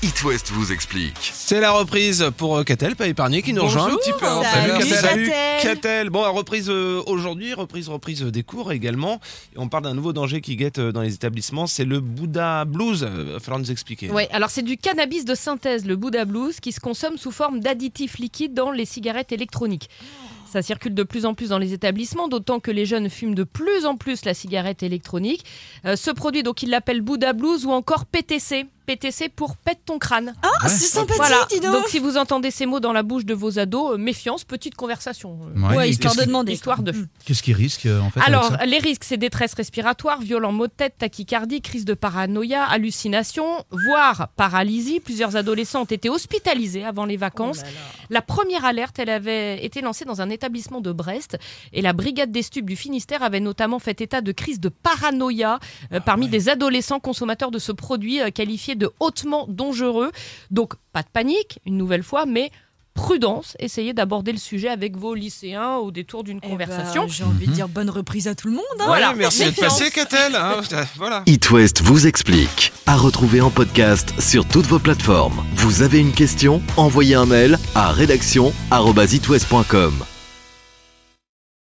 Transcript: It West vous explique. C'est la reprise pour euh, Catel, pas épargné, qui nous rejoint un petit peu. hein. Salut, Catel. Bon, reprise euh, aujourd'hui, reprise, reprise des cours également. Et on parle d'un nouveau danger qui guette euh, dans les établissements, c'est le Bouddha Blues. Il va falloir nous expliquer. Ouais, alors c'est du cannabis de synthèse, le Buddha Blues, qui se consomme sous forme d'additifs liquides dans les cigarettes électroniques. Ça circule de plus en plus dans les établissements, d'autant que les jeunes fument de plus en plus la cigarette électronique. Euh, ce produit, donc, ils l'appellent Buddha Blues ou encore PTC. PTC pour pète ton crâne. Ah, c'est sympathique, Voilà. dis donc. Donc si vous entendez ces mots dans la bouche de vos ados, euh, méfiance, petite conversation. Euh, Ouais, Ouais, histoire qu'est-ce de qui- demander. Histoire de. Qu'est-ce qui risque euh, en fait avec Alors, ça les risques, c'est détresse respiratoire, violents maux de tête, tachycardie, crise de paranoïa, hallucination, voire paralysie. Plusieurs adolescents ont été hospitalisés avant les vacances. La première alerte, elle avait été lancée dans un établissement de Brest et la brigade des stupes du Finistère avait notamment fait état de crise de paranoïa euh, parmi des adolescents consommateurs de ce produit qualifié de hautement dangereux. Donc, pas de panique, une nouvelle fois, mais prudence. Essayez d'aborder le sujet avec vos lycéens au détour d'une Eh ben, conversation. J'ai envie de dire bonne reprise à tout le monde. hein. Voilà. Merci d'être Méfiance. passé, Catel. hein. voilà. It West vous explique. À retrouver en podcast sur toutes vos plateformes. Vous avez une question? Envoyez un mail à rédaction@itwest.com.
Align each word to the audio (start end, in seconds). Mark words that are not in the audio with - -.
It 0.00 0.22
West 0.22 0.50
vous 0.52 0.70
explique. 0.70 1.16
C'est 1.32 1.58
la 1.58 1.72
reprise 1.72 2.30
pour 2.36 2.56
euh, 2.58 2.62
Catel, 2.62 2.94
pas 2.94 3.08
épargné, 3.08 3.42
qui 3.42 3.52
nous 3.52 3.64
rejoint 3.64 3.92
un 3.92 3.96
petit 3.96 4.12
peu. 4.12 4.26
hein. 4.26 4.42
Salut, 5.00 5.28
Catel. 5.60 6.08
Bon, 6.10 6.22
reprise 6.32 6.70
euh, 6.70 7.02
aujourd'hui, 7.06 7.52
reprise, 7.52 7.88
reprise 7.88 8.22
des 8.22 8.44
cours 8.44 8.70
également. 8.70 9.20
Et 9.56 9.58
on 9.58 9.68
parle 9.68 9.82
d'un 9.82 9.94
nouveau 9.94 10.12
danger 10.12 10.40
qui 10.40 10.54
guette 10.54 10.78
euh, 10.78 10.92
dans 10.92 11.00
les 11.02 11.14
établissements, 11.14 11.66
c'est 11.66 11.84
le 11.84 11.98
Bouddha 11.98 12.64
Blues. 12.64 13.08
Il 13.12 13.32
va 13.32 13.40
falloir 13.40 13.58
nous 13.58 13.72
expliquer. 13.72 14.08
Ouais, 14.12 14.28
alors 14.30 14.50
c'est 14.50 14.62
du 14.62 14.76
cannabis 14.76 15.24
de 15.24 15.34
synthèse, 15.34 15.84
le 15.84 15.96
Buddha 15.96 16.24
Blues, 16.24 16.60
qui 16.60 16.70
se 16.70 16.78
consomme 16.78 17.18
sous 17.18 17.32
forme 17.32 17.58
d'additifs 17.58 18.18
liquides 18.18 18.54
dans 18.54 18.70
les 18.70 18.84
cigarettes 18.84 19.32
électroniques. 19.32 19.90
Ça 20.48 20.62
circule 20.62 20.94
de 20.94 21.02
plus 21.02 21.26
en 21.26 21.34
plus 21.34 21.48
dans 21.48 21.58
les 21.58 21.72
établissements, 21.72 22.28
d'autant 22.28 22.60
que 22.60 22.70
les 22.70 22.86
jeunes 22.86 23.10
fument 23.10 23.34
de 23.34 23.44
plus 23.44 23.84
en 23.84 23.96
plus 23.96 24.24
la 24.24 24.32
cigarette 24.32 24.84
électronique. 24.84 25.44
Euh, 25.84 25.96
ce 25.96 26.12
produit, 26.12 26.44
donc, 26.44 26.62
ils 26.62 26.70
l'appellent 26.70 27.02
Buddha 27.02 27.32
Blues 27.32 27.66
ou 27.66 27.72
encore 27.72 28.06
PTC. 28.06 28.66
PTC 28.88 29.28
pour 29.28 29.54
pète 29.56 29.80
ton 29.84 29.98
crâne. 29.98 30.34
Ah, 30.42 30.66
c'est 30.68 30.86
sympathique, 30.86 31.16
Voilà. 31.18 31.46
dis 31.50 31.60
donc. 31.60 31.72
Donc 31.74 31.88
si 31.88 31.98
vous 31.98 32.16
entendez 32.16 32.50
ces 32.50 32.64
mots 32.64 32.80
dans 32.80 32.94
la 32.94 33.02
bouche 33.02 33.26
de 33.26 33.34
vos 33.34 33.58
ados, 33.58 33.92
euh, 33.92 33.96
méfiance, 33.98 34.44
petite 34.44 34.74
conversation. 34.76 35.38
Euh, 35.54 35.60
Ouais, 35.68 35.76
Ouais, 35.76 35.90
histoire 35.90 36.12
qu'est-ce 36.14 36.20
de 36.20 36.24
qui- 36.24 36.26
demander. 36.28 36.52
Histoire 36.52 36.82
de. 36.82 36.94
Qu'est-ce 37.26 37.42
qui 37.42 37.52
risque 37.52 37.84
euh, 37.84 38.00
en 38.00 38.08
fait 38.10 38.20
avec 38.20 38.28
Alors, 38.28 38.48
ça 38.48 38.64
les 38.64 38.78
risques, 38.78 39.04
c'est 39.04 39.18
détresse 39.18 39.52
respiratoire, 39.52 40.20
violents 40.22 40.52
maux 40.52 40.68
de 40.68 40.72
tête, 40.72 40.94
tachycardie, 40.96 41.60
crise 41.60 41.84
de 41.84 41.92
paranoïa, 41.92 42.64
hallucination, 42.64 43.44
voire 43.70 44.28
paralysie. 44.36 45.00
Plusieurs 45.00 45.36
adolescents 45.36 45.82
ont 45.82 45.84
été 45.84 46.08
hospitalisés 46.08 46.84
avant 46.86 47.04
les 47.04 47.18
vacances. 47.18 47.60
La 48.08 48.22
première 48.22 48.64
alerte, 48.64 48.98
elle 48.98 49.10
avait 49.10 49.62
été 49.62 49.82
lancée 49.82 50.06
dans 50.06 50.22
un 50.22 50.30
établissement 50.30 50.80
de 50.80 50.92
Brest 50.92 51.36
et 51.74 51.82
la 51.82 51.92
brigade 51.92 52.32
des 52.32 52.42
stupes 52.42 52.64
du 52.66 52.76
Finistère 52.76 53.22
avait 53.22 53.40
notamment 53.40 53.78
fait 53.80 54.00
état 54.00 54.22
de 54.22 54.32
crise 54.32 54.60
de 54.60 54.70
paranoïa 54.70 55.58
euh, 55.92 56.00
parmi 56.00 56.28
des 56.28 56.48
adolescents 56.48 57.00
consommateurs 57.00 57.50
de 57.50 57.58
ce 57.58 57.72
produit 57.72 58.20
qualifié 58.32 58.74
de 58.78 58.90
hautement 59.00 59.44
dangereux. 59.48 60.10
Donc, 60.50 60.74
pas 60.92 61.02
de 61.02 61.08
panique, 61.12 61.58
une 61.66 61.76
nouvelle 61.76 62.02
fois, 62.02 62.24
mais 62.26 62.50
prudence. 62.94 63.54
Essayez 63.60 63.92
d'aborder 63.92 64.32
le 64.32 64.38
sujet 64.38 64.68
avec 64.68 64.96
vos 64.96 65.14
lycéens 65.14 65.76
au 65.76 65.92
détour 65.92 66.24
d'une 66.24 66.38
Eh 66.38 66.46
ben, 66.46 66.50
conversation. 66.50 67.06
J'ai 67.06 67.22
envie 67.22 67.46
de 67.46 67.52
dire 67.52 67.68
bonne 67.68 67.90
reprise 67.90 68.26
à 68.26 68.34
tout 68.34 68.48
le 68.48 68.54
monde. 68.54 68.64
hein. 68.80 68.84
Voilà. 68.86 69.14
Merci 69.14 69.40
d'être 69.44 69.50
Méfiance. 69.50 69.78
passé, 69.78 69.90
Catel. 69.92 70.34
hein. 70.34 70.56
voilà. 70.96 71.22
It 71.26 71.48
West 71.52 71.80
vous 71.82 72.08
explique. 72.08 72.72
À 72.86 72.96
retrouver 72.96 73.40
en 73.40 73.50
podcast 73.50 74.12
sur 74.20 74.44
toutes 74.48 74.66
vos 74.66 74.80
plateformes. 74.80 75.44
Vous 75.54 75.82
avez 75.82 76.00
une 76.00 76.10
question? 76.12 76.60
Envoyez 76.76 77.14
un 77.14 77.26
mail 77.26 77.56
à 77.76 77.92
rédaction@itwest.com. 77.92 79.92